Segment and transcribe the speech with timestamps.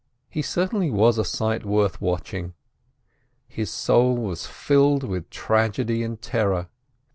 [0.31, 2.55] He certainly was a sight worth watching.
[3.47, 6.69] His soul was filled with tragedy and terror.